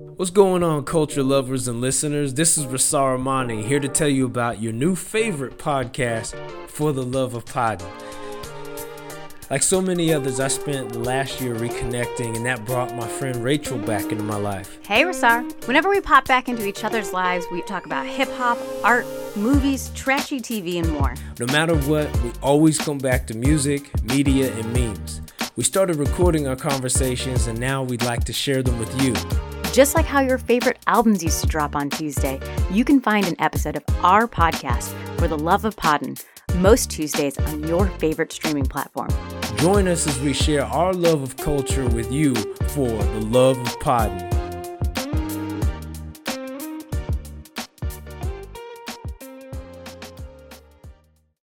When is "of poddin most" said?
35.64-36.90